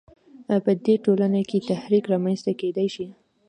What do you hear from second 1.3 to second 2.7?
کې تحرک رامنځته